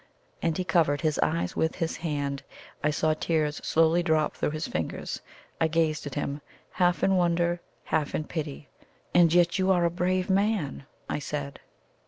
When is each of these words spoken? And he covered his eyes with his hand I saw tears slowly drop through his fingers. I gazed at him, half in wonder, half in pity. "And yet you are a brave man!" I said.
And 0.41 0.57
he 0.57 0.63
covered 0.63 1.01
his 1.01 1.19
eyes 1.19 1.55
with 1.55 1.75
his 1.75 1.97
hand 1.97 2.41
I 2.83 2.89
saw 2.89 3.13
tears 3.13 3.57
slowly 3.63 4.01
drop 4.01 4.33
through 4.35 4.49
his 4.49 4.67
fingers. 4.67 5.21
I 5.61 5.67
gazed 5.67 6.07
at 6.07 6.15
him, 6.15 6.41
half 6.71 7.03
in 7.03 7.15
wonder, 7.17 7.61
half 7.83 8.15
in 8.15 8.23
pity. 8.23 8.67
"And 9.13 9.31
yet 9.31 9.59
you 9.59 9.69
are 9.71 9.85
a 9.85 9.91
brave 9.91 10.27
man!" 10.27 10.87
I 11.07 11.19
said. 11.19 11.59